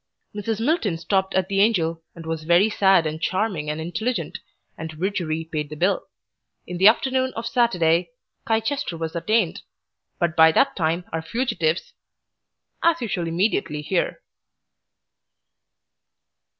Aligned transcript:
Mrs. 0.35 0.59
Milton 0.65 0.97
stopped 0.97 1.35
at 1.35 1.47
the 1.47 1.61
Angel 1.61 2.01
and 2.15 2.25
was 2.25 2.43
very 2.43 2.71
sad 2.71 3.05
and 3.05 3.21
charming 3.21 3.69
and 3.69 3.79
intelligent, 3.79 4.39
and 4.75 4.93
Widgery 4.93 5.43
paid 5.51 5.69
the 5.69 5.75
bill 5.75 6.07
in 6.65 6.79
the 6.79 6.87
afternoon 6.87 7.31
of 7.35 7.45
Saturday, 7.45 8.09
Chichester 8.47 8.97
was 8.97 9.15
attained. 9.15 9.61
But 10.17 10.35
by 10.35 10.53
that 10.53 10.75
time 10.75 11.05
our 11.13 11.21
fugitives 11.21 11.93
As 12.81 12.99
you 12.99 13.07
shall 13.07 13.27
immediately 13.27 13.83
hear. 13.83 14.23